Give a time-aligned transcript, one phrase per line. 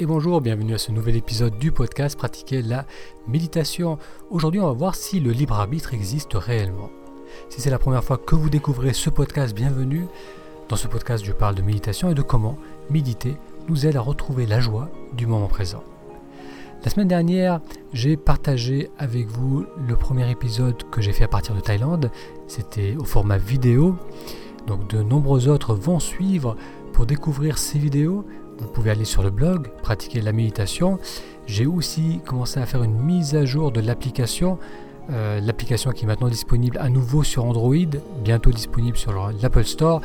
[0.00, 2.86] et bonjour, bienvenue à ce nouvel épisode du podcast Pratiquer la
[3.28, 3.98] méditation.
[4.30, 6.88] Aujourd'hui, on va voir si le libre arbitre existe réellement.
[7.50, 10.06] Si c'est la première fois que vous découvrez ce podcast, bienvenue.
[10.70, 12.56] Dans ce podcast, je parle de méditation et de comment
[12.88, 13.36] méditer
[13.68, 15.84] nous aide à retrouver la joie du moment présent.
[16.82, 17.60] La semaine dernière,
[17.92, 22.10] j'ai partagé avec vous le premier épisode que j'ai fait à partir de Thaïlande.
[22.46, 23.96] C'était au format vidéo.
[24.66, 26.56] Donc de nombreux autres vont suivre
[26.94, 28.24] pour découvrir ces vidéos
[28.60, 30.98] vous pouvez aller sur le blog, pratiquer la méditation.
[31.46, 34.58] J'ai aussi commencé à faire une mise à jour de l'application.
[35.10, 37.74] Euh, l'application qui est maintenant disponible à nouveau sur Android,
[38.22, 40.00] bientôt disponible sur l'Apple Store.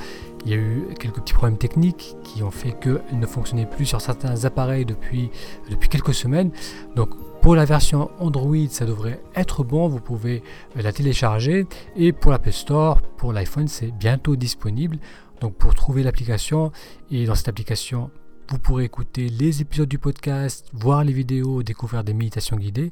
[0.45, 3.85] Il y a eu quelques petits problèmes techniques qui ont fait qu'elle ne fonctionnait plus
[3.85, 5.29] sur certains appareils depuis,
[5.69, 6.51] depuis quelques semaines.
[6.95, 7.09] Donc
[7.41, 10.41] pour la version Android, ça devrait être bon, vous pouvez
[10.77, 11.67] euh, la télécharger.
[11.95, 14.97] Et pour l'Apple Store, pour l'iPhone, c'est bientôt disponible.
[15.41, 16.71] Donc pour trouver l'application,
[17.11, 18.09] et dans cette application,
[18.49, 22.91] vous pourrez écouter les épisodes du podcast, voir les vidéos, découvrir des méditations guidées.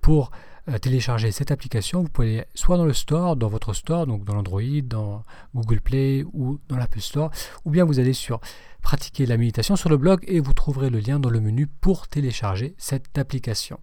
[0.00, 0.30] Pour
[0.68, 4.24] euh, télécharger cette application, vous pouvez aller soit dans le store, dans votre store, donc
[4.24, 7.30] dans l'Android, dans Google Play ou dans l'Apple Store,
[7.64, 8.40] ou bien vous allez sur
[8.82, 12.08] Pratiquer la méditation sur le blog et vous trouverez le lien dans le menu pour
[12.08, 13.78] télécharger cette application.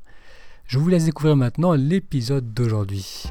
[0.66, 3.26] Je vous laisse découvrir maintenant l'épisode d'aujourd'hui.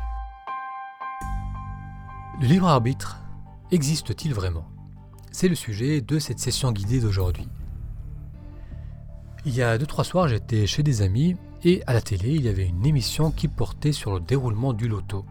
[2.41, 3.19] Le libre arbitre
[3.73, 4.67] existe-t-il vraiment?
[5.33, 7.49] C'est le sujet de cette session guidée d'aujourd'hui.
[9.49, 12.49] Il y a 2-3 soirs, j'étais chez des amis et à la télé, il y
[12.49, 15.25] avait une émission qui portait sur le déroulement du loto.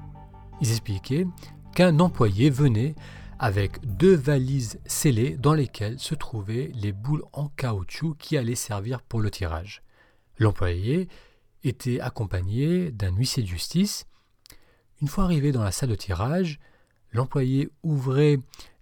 [0.62, 1.28] Ils expliquaient
[1.74, 2.96] qu'un employé venait
[3.40, 9.02] avec deux valises scellées dans lesquelles se trouvaient les boules en caoutchouc qui allaient servir
[9.02, 9.84] pour le tirage.
[10.40, 11.10] L'employé
[11.66, 14.06] était accompagné d'un huissier de justice.
[15.02, 16.62] Une fois arrivé dans la salle de tirage,
[17.12, 18.38] l'employé ouvrait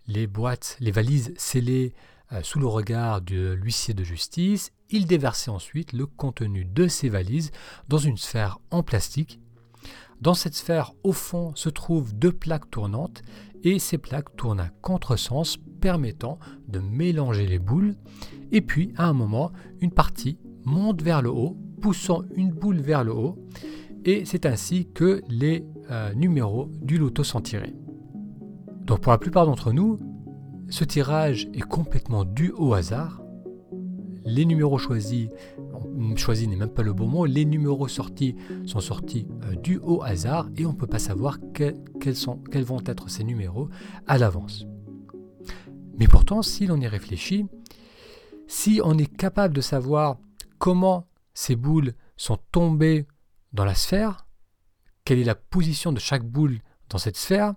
[0.06, 1.96] les boîtes, les valises scellées
[2.42, 7.52] sous le regard de l'huissier de justice, il déversait ensuite le contenu de ses valises
[7.90, 9.40] dans une sphère en plastique.
[10.22, 13.22] Dans cette sphère, au fond, se trouvent deux plaques tournantes
[13.64, 17.96] et ces plaques tournent à contresens permettant de mélanger les boules.
[18.52, 23.04] Et puis, à un moment, une partie monte vers le haut, poussant une boule vers
[23.04, 23.38] le haut,
[24.06, 27.74] et c'est ainsi que les euh, numéros du loto sont tirés.
[28.86, 30.00] Donc pour la plupart d'entre nous,
[30.70, 33.22] ce tirage est complètement dû au hasard.
[34.26, 35.30] Les numéros choisis,
[36.16, 38.36] choisis n'est même pas le bon mot, les numéros sortis
[38.66, 42.64] sont sortis euh, du au hasard et on ne peut pas savoir quels, sont, quels
[42.64, 43.70] vont être ces numéros
[44.08, 44.66] à l'avance.
[45.98, 47.46] Mais pourtant, si l'on y réfléchit,
[48.48, 50.18] si on est capable de savoir
[50.58, 53.06] comment ces boules sont tombées
[53.52, 54.26] dans la sphère,
[55.06, 56.60] quelle est la position de chaque boule
[56.90, 57.54] dans cette sphère,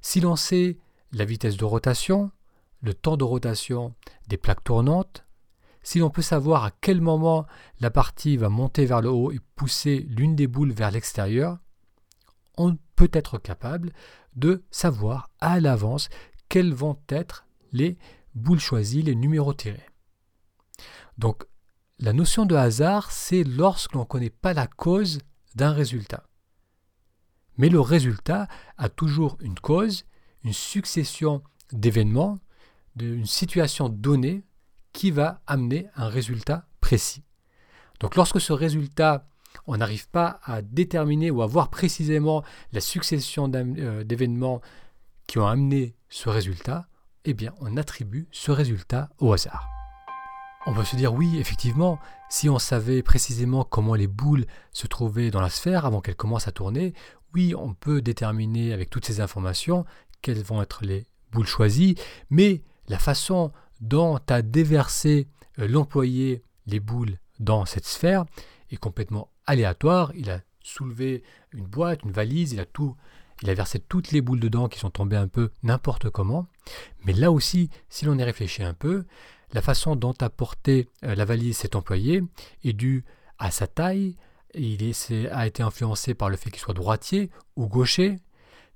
[0.00, 0.78] si l'on sait
[1.12, 2.30] la vitesse de rotation,
[2.80, 3.94] le temps de rotation
[4.28, 5.24] des plaques tournantes,
[5.82, 7.46] si l'on peut savoir à quel moment
[7.80, 11.58] la partie va monter vers le haut et pousser l'une des boules vers l'extérieur,
[12.56, 13.92] on peut être capable
[14.36, 16.08] de savoir à l'avance
[16.48, 17.96] quelles vont être les
[18.34, 19.86] boules choisies, les numéros tirés.
[21.16, 21.44] Donc
[21.98, 25.20] la notion de hasard, c'est lorsque l'on ne connaît pas la cause
[25.54, 26.24] d'un résultat.
[27.56, 28.46] Mais le résultat
[28.76, 30.04] a toujours une cause,
[30.44, 32.38] une succession d'événements
[32.98, 34.44] d'une situation donnée
[34.92, 37.24] qui va amener un résultat précis.
[38.00, 39.28] Donc lorsque ce résultat,
[39.66, 42.42] on n'arrive pas à déterminer ou à voir précisément
[42.72, 44.60] la succession euh, d'événements
[45.26, 46.88] qui ont amené ce résultat,
[47.24, 49.68] eh bien on attribue ce résultat au hasard.
[50.66, 51.98] On peut se dire oui, effectivement,
[52.28, 56.48] si on savait précisément comment les boules se trouvaient dans la sphère avant qu'elles commencent
[56.48, 56.94] à tourner,
[57.34, 59.84] oui, on peut déterminer avec toutes ces informations
[60.22, 61.94] quelles vont être les boules choisies,
[62.30, 65.28] mais la façon dont a déversé
[65.58, 68.24] euh, l'employé les boules dans cette sphère
[68.70, 70.12] est complètement aléatoire.
[70.14, 71.22] Il a soulevé
[71.52, 72.96] une boîte, une valise, il a tout,
[73.42, 76.46] il a versé toutes les boules dedans qui sont tombées un peu n'importe comment.
[77.04, 79.04] Mais là aussi, si l'on y réfléchit un peu,
[79.52, 82.22] la façon dont a porté euh, la valise cet employé
[82.64, 83.04] est due
[83.38, 84.16] à sa taille,
[84.54, 84.92] il
[85.30, 88.16] a été influencé par le fait qu'il soit droitier ou gaucher,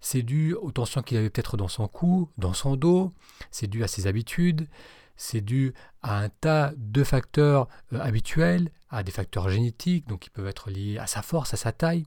[0.03, 3.13] c'est dû aux tensions qu'il avait peut-être dans son cou, dans son dos,
[3.51, 4.69] c'est dû à ses habitudes,
[5.17, 5.73] c'est dû
[6.03, 10.71] à un tas de facteurs euh, habituels, à des facteurs génétiques, donc qui peuvent être
[10.71, 12.05] liés à sa force, à sa taille.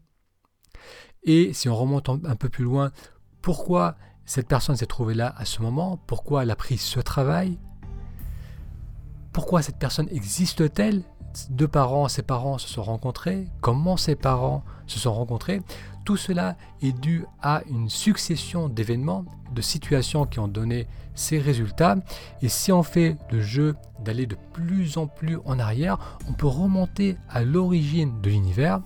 [1.23, 2.91] Et si on remonte un peu plus loin,
[3.41, 3.95] pourquoi
[4.25, 5.97] cette personne s'est trouvée là à ce moment?
[6.05, 7.57] Pourquoi elle a pris ce travail?
[9.31, 11.03] Pourquoi cette personne existe-t-elle?
[11.49, 13.47] Deux parents, ses parents se sont rencontrés?
[13.61, 15.61] Comment ses parents se sont rencontrés?
[16.05, 21.95] Tout cela est dû à une succession d'événements, de situations qui ont donné ces résultats.
[22.43, 26.47] Et si on fait le jeu d'aller de plus en plus en arrière, on peut
[26.47, 28.81] remonter à l'origine de l'univers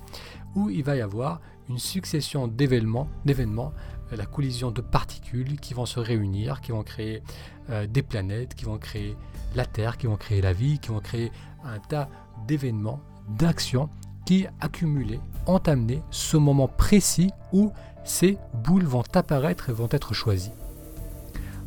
[0.56, 3.74] où il va y avoir une succession d'événements, d'événements,
[4.12, 7.22] euh, la collision de particules qui vont se réunir, qui vont créer
[7.70, 9.16] euh, des planètes, qui vont créer
[9.56, 11.32] la Terre, qui vont créer la vie, qui vont créer
[11.66, 12.10] un tas
[12.48, 13.02] d'événements,
[13.38, 13.90] d'actions
[14.30, 17.72] qui, accumulés, ont amené ce moment précis où
[18.04, 20.52] ces boules vont apparaître et vont être choisies.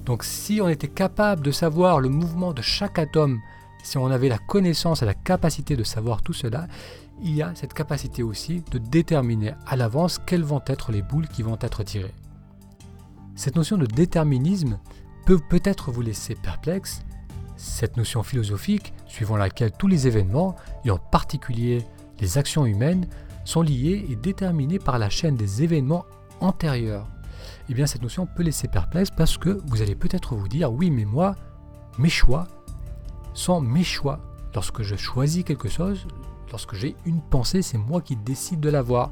[0.04, 3.40] Donc si on était capable de savoir le mouvement de chaque atome,
[3.82, 6.68] si on avait la connaissance et la capacité de savoir tout cela,
[7.20, 11.26] il y a cette capacité aussi de déterminer à l'avance quelles vont être les boules
[11.26, 12.14] qui vont être tirées.
[13.34, 14.78] Cette notion de déterminisme
[15.26, 17.02] peut peut-être vous laisser perplexe,
[17.56, 20.54] cette notion philosophique suivant laquelle tous les événements,
[20.84, 21.84] et en particulier
[22.22, 23.08] les actions humaines
[23.44, 26.06] sont liées et déterminées par la chaîne des événements
[26.40, 27.08] antérieurs.
[27.68, 30.92] Eh bien, cette notion peut laisser perplexe parce que vous allez peut-être vous dire oui,
[30.92, 31.34] mais moi,
[31.98, 32.46] mes choix
[33.34, 34.20] sont mes choix.
[34.54, 36.06] Lorsque je choisis quelque chose,
[36.52, 39.10] lorsque j'ai une pensée, c'est moi qui décide de l'avoir.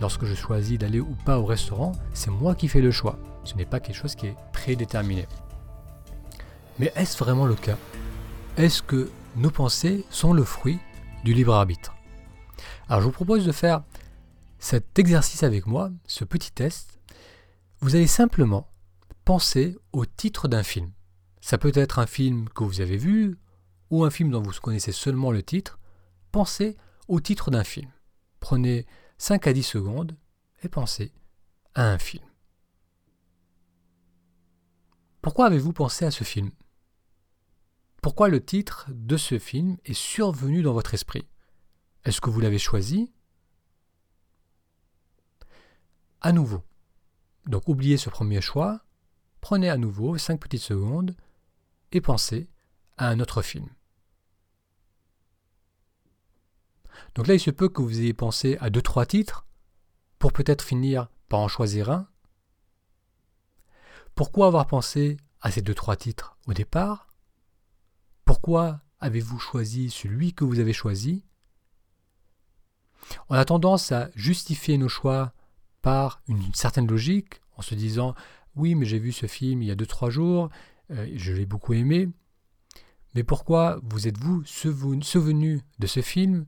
[0.00, 3.18] Lorsque je choisis d'aller ou pas au restaurant, c'est moi qui fais le choix.
[3.44, 5.26] Ce n'est pas quelque chose qui est prédéterminé.
[6.78, 7.76] Mais est-ce vraiment le cas?
[8.56, 10.78] Est-ce que nos pensées sont le fruit
[11.24, 11.97] du libre arbitre?
[12.88, 13.82] Alors je vous propose de faire
[14.58, 16.98] cet exercice avec moi, ce petit test.
[17.80, 18.68] Vous allez simplement
[19.24, 20.90] penser au titre d'un film.
[21.40, 23.38] Ça peut être un film que vous avez vu
[23.90, 25.78] ou un film dont vous connaissez seulement le titre.
[26.32, 26.76] Pensez
[27.06, 27.90] au titre d'un film.
[28.40, 28.86] Prenez
[29.18, 30.16] 5 à 10 secondes
[30.62, 31.12] et pensez
[31.74, 32.24] à un film.
[35.22, 36.50] Pourquoi avez-vous pensé à ce film?
[38.02, 41.26] Pourquoi le titre de ce film est survenu dans votre esprit?
[42.08, 43.12] Est-ce que vous l'avez choisi?
[46.20, 46.64] À nouveau.
[47.46, 48.80] Donc oubliez ce premier choix,
[49.40, 51.14] prenez à nouveau 5 petites secondes
[51.92, 52.48] et pensez
[52.96, 53.68] à un autre film.
[57.14, 59.46] Donc là, il se peut que vous ayez pensé à 2-3 titres
[60.18, 62.08] pour peut-être finir par en choisir un.
[64.14, 67.06] Pourquoi avoir pensé à ces 2-3 titres au départ?
[68.24, 71.24] Pourquoi avez-vous choisi celui que vous avez choisi?
[73.28, 75.32] On a tendance à justifier nos choix
[75.82, 78.14] par une certaine logique, en se disant
[78.56, 80.50] oui, mais j'ai vu ce film il y a 2-3 jours,
[80.90, 82.08] euh, je l'ai beaucoup aimé.
[83.14, 86.46] Mais pourquoi vous êtes-vous souvenu de ce film?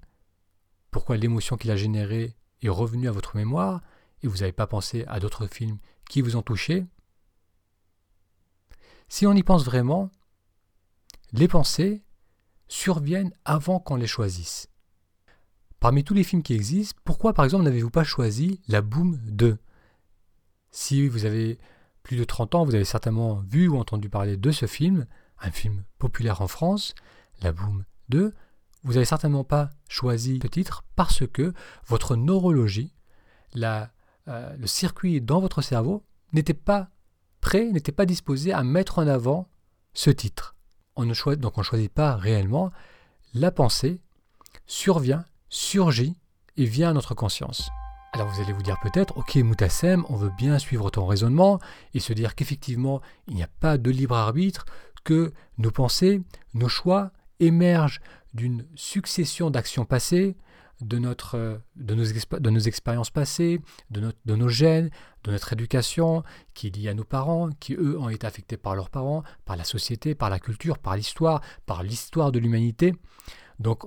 [0.90, 3.80] Pourquoi l'émotion qu'il a générée est revenue à votre mémoire
[4.22, 5.78] et vous n'avez pas pensé à d'autres films
[6.08, 6.86] qui vous ont touché?
[9.08, 10.10] Si on y pense vraiment,
[11.32, 12.02] les pensées
[12.68, 14.69] surviennent avant qu'on les choisisse.
[15.80, 19.56] Parmi tous les films qui existent, pourquoi par exemple n'avez-vous pas choisi La Boom 2
[20.70, 21.58] Si vous avez
[22.02, 25.06] plus de 30 ans, vous avez certainement vu ou entendu parler de ce film,
[25.40, 26.94] un film populaire en France,
[27.40, 28.34] La Boom 2.
[28.82, 31.54] Vous n'avez certainement pas choisi ce titre parce que
[31.86, 32.92] votre neurologie,
[33.56, 33.86] euh,
[34.28, 36.04] le circuit dans votre cerveau
[36.34, 36.90] n'était pas
[37.40, 39.48] prêt, n'était pas disposé à mettre en avant
[39.94, 40.56] ce titre.
[40.98, 42.70] Donc on ne choisit pas réellement.
[43.32, 43.98] La pensée
[44.66, 46.16] survient surgit
[46.56, 47.70] et vient à notre conscience.
[48.12, 51.60] Alors vous allez vous dire peut-être, ok Moutassem, on veut bien suivre ton raisonnement
[51.94, 54.64] et se dire qu'effectivement il n'y a pas de libre arbitre,
[55.04, 56.22] que nos pensées,
[56.54, 58.00] nos choix émergent
[58.34, 60.36] d'une succession d'actions passées,
[60.80, 61.14] de, nos,
[61.76, 63.60] de expériences passées,
[63.90, 64.90] de, de nos gènes,
[65.24, 66.22] de notre éducation,
[66.54, 69.56] qui est liée à nos parents, qui eux ont été affectés par leurs parents, par
[69.56, 72.94] la société, par la culture, par l'histoire, par l'histoire de l'humanité.
[73.58, 73.84] Donc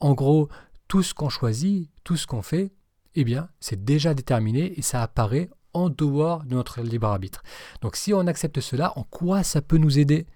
[0.00, 0.48] en gros,
[0.88, 2.72] tout ce qu'on choisit, tout ce qu'on fait,
[3.14, 7.42] eh bien, c'est déjà déterminé et ça apparaît en dehors de notre libre arbitre.
[7.80, 10.26] Donc si on accepte cela, en quoi ça peut nous aider?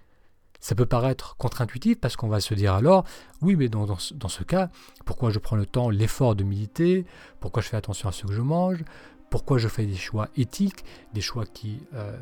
[0.61, 3.05] Ça peut paraître contre-intuitif parce qu'on va se dire alors,
[3.43, 4.71] oui, mais dans, ce cas,
[5.05, 7.05] pourquoi je prends le temps, l'effort de méditer?
[7.41, 8.83] Pourquoi je fais attention à ce que je mange?
[9.29, 12.17] Pourquoi je fais des choix éthiques, des choix qui, euh,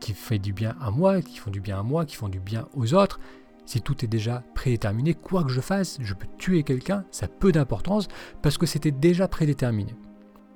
[0.00, 2.40] qui font du bien à moi, qui font du bien à moi, qui font du
[2.40, 3.20] bien aux autres?
[3.68, 7.28] Si tout est déjà prédéterminé, quoi que je fasse, je peux tuer quelqu'un, ça a
[7.28, 8.08] peu d'importance
[8.40, 9.94] parce que c'était déjà prédéterminé.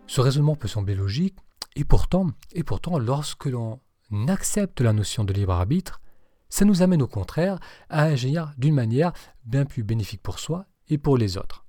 [0.06, 1.36] Ce raisonnement peut sembler logique,
[1.76, 3.80] et pourtant, et pourtant, lorsque l'on
[4.28, 6.00] accepte la notion de libre arbitre,
[6.48, 7.58] ça nous amène au contraire
[7.90, 9.12] à agir d'une manière
[9.44, 11.66] bien plus bénéfique pour soi et pour les autres.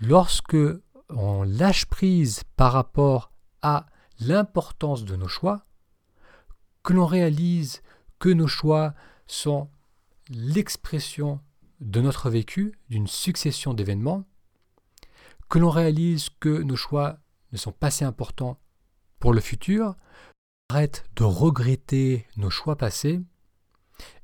[0.00, 0.56] Lorsque
[1.10, 3.30] on lâche prise par rapport
[3.62, 3.86] à
[4.18, 5.64] l'importance de nos choix,
[6.82, 7.82] que l'on réalise
[8.18, 8.94] que nos choix
[9.28, 9.68] sont
[10.30, 11.40] l'expression
[11.80, 14.24] de notre vécu, d'une succession d'événements,
[15.48, 17.18] que l'on réalise que nos choix
[17.52, 18.58] ne sont pas si importants
[19.18, 19.94] pour le futur,
[20.70, 23.20] arrête de regretter nos choix passés,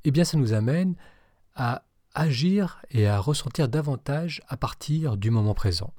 [0.03, 0.95] eh bien ça nous amène
[1.55, 5.93] à agir et à ressentir davantage à partir du moment présent.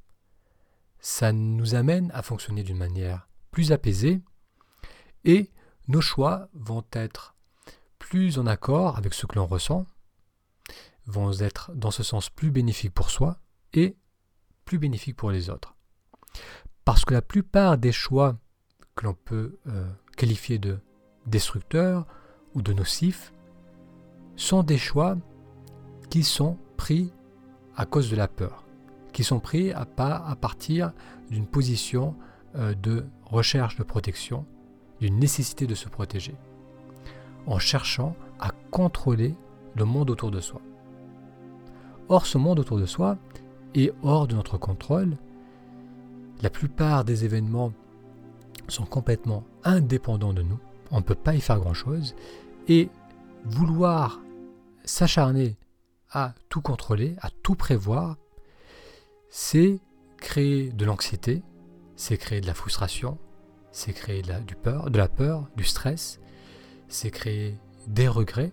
[0.99, 4.21] Ça nous amène à fonctionner d'une manière plus apaisée
[5.25, 5.51] et
[5.89, 7.35] nos choix vont être
[7.99, 9.87] plus en accord avec ce que l'on ressent,
[11.07, 13.39] vont être dans ce sens plus bénéfiques pour soi
[13.73, 13.97] et
[14.65, 15.75] plus bénéfiques pour les autres.
[16.85, 18.37] Parce que la plupart des choix
[18.95, 20.79] que l'on peut euh, qualifier de
[21.27, 22.07] destructeurs
[22.55, 23.33] ou de nocifs
[24.37, 25.17] sont des choix
[26.11, 27.13] qui sont pris
[27.77, 28.65] à cause de la peur,
[29.13, 30.93] qui sont pris à, partir
[31.31, 32.17] d'une position
[32.57, 34.45] euh, de recherche de protection,
[35.01, 36.35] d'une nécessité de se protéger,
[37.47, 39.35] en cherchant à contrôler
[39.75, 40.61] le monde autour de soi.
[42.09, 43.17] Or, ce monde autour de soi
[43.75, 45.17] est hors de notre contrôle.
[46.43, 47.73] La plupart des événements
[48.69, 50.59] sont complètement indépendants de nous.
[50.91, 52.15] On ne peut pas y faire grand-chose.
[52.69, 52.91] Et
[53.45, 54.21] vouloir
[54.85, 55.57] s'acharner
[56.11, 58.17] à tout contrôler, à tout prévoir,
[59.31, 59.81] c'est
[60.19, 61.43] créer de l'anxiété,
[61.97, 63.19] c'est créer de la frustration,
[63.73, 64.23] c'est créer
[64.63, 66.21] peur, de la peur, du stress,
[66.89, 68.53] c'est créer des regrets,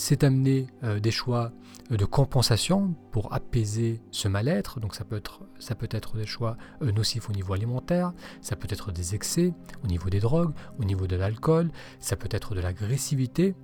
[0.00, 1.52] c'est amener euh, des choix
[1.92, 4.80] euh, de compensation pour apaiser ce mal-être.
[4.80, 9.14] Donc ça peut être, des choix euh, nocifs au niveau alimentaire, ça peut être des
[9.14, 9.52] excès
[9.84, 13.54] au niveau des drogues, au niveau de l'alcool, ça peut être de l'agressivité.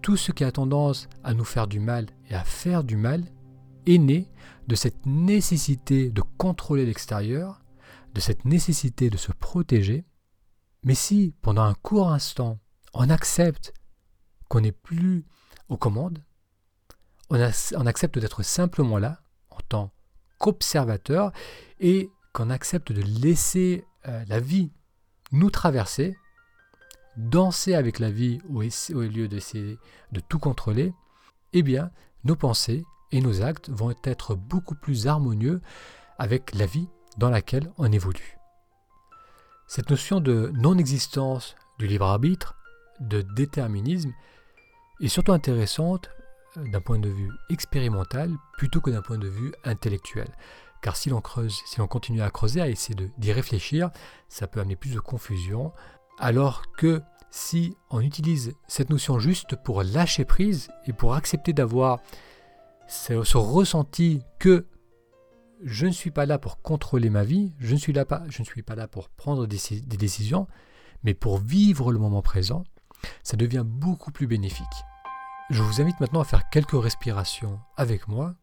[0.00, 3.22] Tout ce qui a tendance à nous faire du mal et à faire du mal
[3.86, 4.30] est né
[4.68, 7.62] de cette nécessité de contrôler l'extérieur,
[8.14, 10.06] de cette nécessité de se protéger.
[10.82, 12.58] Mais si, pendant un court instant,
[12.94, 13.74] on accepte
[14.48, 15.26] qu'on n'est plus
[15.72, 16.22] aux commandes,
[17.30, 19.90] on, accepte d'être simplement là, en tant
[20.38, 21.32] qu'observateur,
[21.80, 24.70] et qu'on accepte de laisser euh, la vie
[25.32, 26.16] nous traverser,
[27.16, 28.60] danser avec la vie au,
[29.00, 29.78] lieu d'essayer
[30.12, 30.92] de tout contrôler,
[31.54, 31.90] eh bien,
[32.24, 35.62] nos pensées et nos actes vont être beaucoup plus harmonieux
[36.18, 38.38] avec la vie dans laquelle on évolue.
[39.66, 42.56] Cette notion de non-existence du libre arbitre,
[43.00, 44.12] de déterminisme,
[45.00, 46.10] est surtout intéressante
[46.56, 50.28] euh, d'un point de vue expérimental plutôt que d'un point de vue intellectuel.
[50.82, 53.90] Car si l'on creuse, si l'on continue à creuser, à essayer d'y réfléchir,
[54.28, 55.72] ça peut amener plus de confusion.
[56.18, 62.00] Alors que si on utilise cette notion juste pour lâcher prise et pour accepter d'avoir
[62.88, 64.66] ce, ressenti que
[65.64, 68.40] je ne suis pas là pour contrôler ma vie, je ne suis, là pas, je
[68.40, 70.46] ne suis pas là pour prendre des décisions,
[71.04, 72.64] mais pour vivre le moment présent,
[73.22, 74.84] ça devient beaucoup plus bénéfique.
[75.50, 78.34] Je vous invite maintenant à faire quelques respirations avec moi,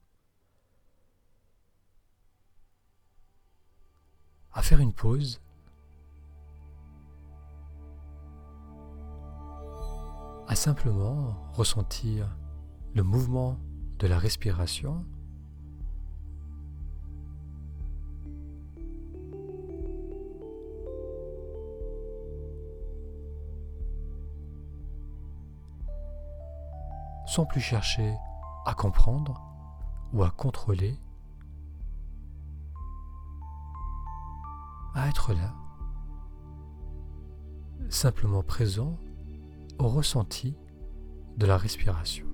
[4.54, 5.42] à faire une pause,
[10.48, 12.38] à simplement ressentir
[12.94, 13.60] le mouvement
[14.00, 15.06] de la respiration.
[27.46, 28.15] Plus chercher
[28.65, 29.41] à comprendre
[30.13, 31.00] ou à contrôler,
[34.96, 35.53] à être là,
[37.89, 38.98] simplement présent
[39.77, 40.58] au ressenti
[41.38, 42.25] de la respiration.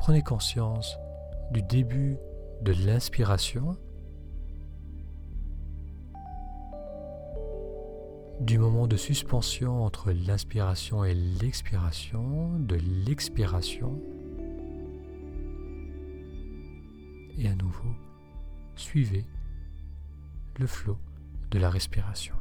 [0.00, 0.98] Prenez conscience
[1.52, 2.18] du début
[2.62, 3.76] de l'inspiration
[8.40, 14.00] du moment de suspension entre l'inspiration et l'expiration, de l'expiration.
[17.36, 17.94] Et à nouveau,
[18.76, 19.26] suivez
[20.58, 20.98] le flot
[21.50, 22.39] de la respiration.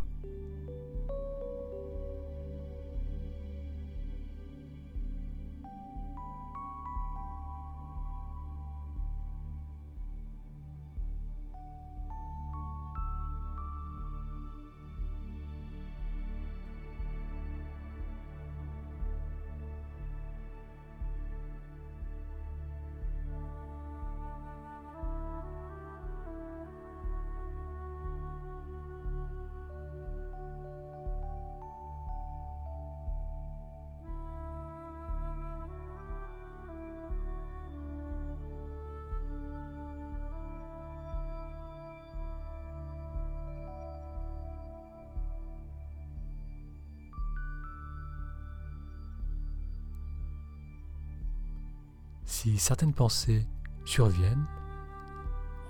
[52.42, 53.46] Si certaines pensées
[53.84, 54.46] surviennent,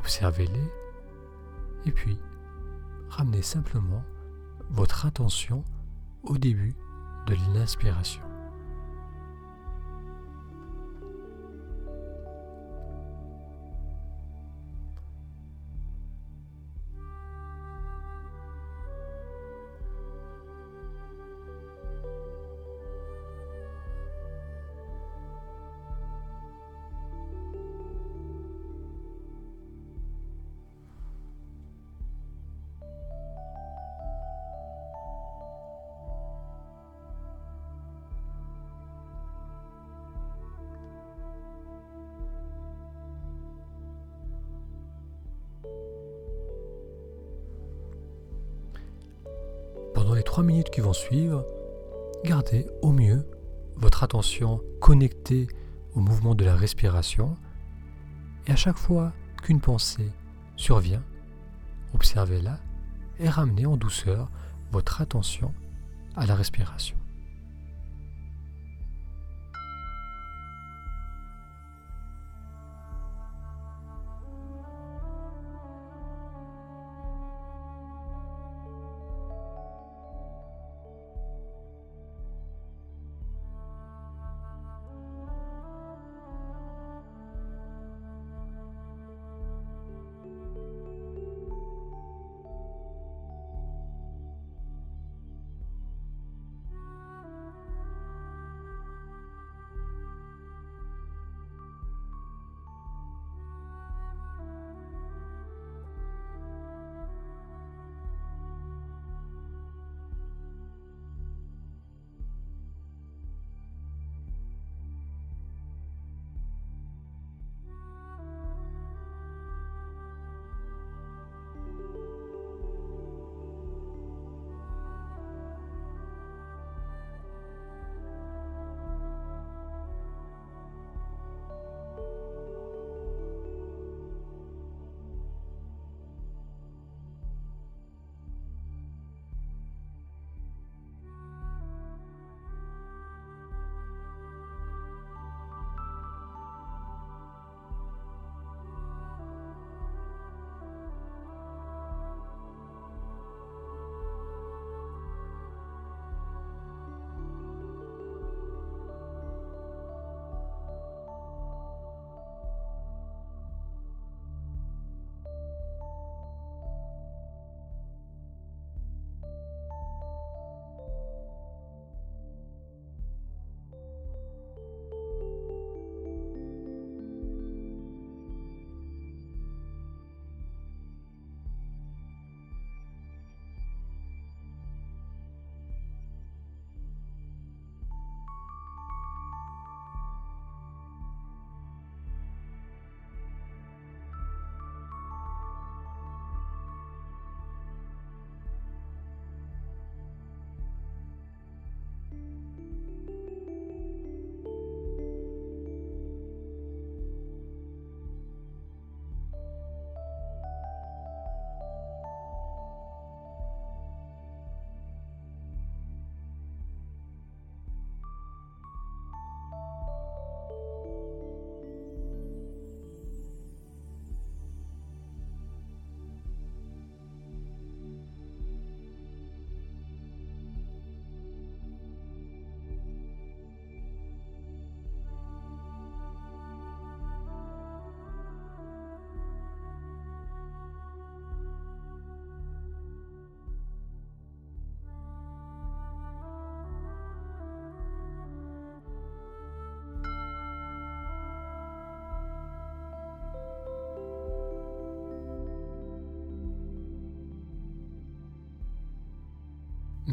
[0.01, 0.71] observez-les
[1.85, 2.19] et puis
[3.09, 4.03] ramenez simplement
[4.69, 5.63] votre attention
[6.21, 6.75] au début
[7.25, 8.28] de l'inspiration.
[50.19, 51.45] Les trois minutes qui vont suivre,
[52.25, 53.25] gardez au mieux
[53.77, 55.47] votre attention connectée
[55.95, 57.37] au mouvement de la respiration
[58.45, 60.11] et à chaque fois qu'une pensée
[60.57, 61.03] survient,
[61.93, 62.59] observez-la
[63.19, 64.29] et ramenez en douceur
[64.73, 65.53] votre attention
[66.17, 66.98] à la respiration.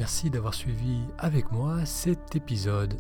[0.07, 2.95] Merci d'avoir suivi avec moi cet épisode.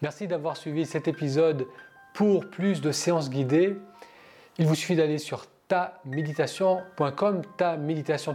[0.00, 1.66] Merci d'avoir suivi cet épisode.
[2.14, 3.76] Pour plus de séances guidées,
[4.58, 8.32] il vous suffit d'aller sur taméditation.com, taméditation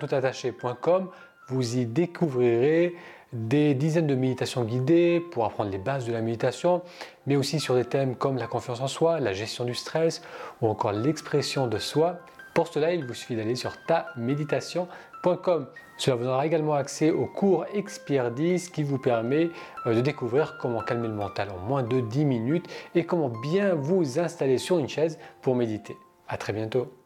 [1.47, 2.97] Vous y découvrirez
[3.33, 6.81] des dizaines de méditations guidées pour apprendre les bases de la méditation,
[7.25, 10.21] mais aussi sur des thèmes comme la confiance en soi, la gestion du stress
[10.61, 12.19] ou encore l'expression de soi.
[12.53, 15.67] Pour cela, il vous suffit d'aller sur taméditation.com
[15.97, 19.49] Cela vous donnera également accès au cours Expire 10 qui vous permet
[19.87, 23.73] euh, de découvrir comment calmer le mental en moins de 10 minutes et comment bien
[23.73, 25.97] vous installer sur une chaise pour méditer.
[26.27, 27.02] A très bientôt